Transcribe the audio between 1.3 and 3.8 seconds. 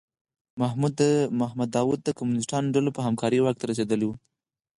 محمد داوود د کمونیستو ډلو په همکارۍ واک ته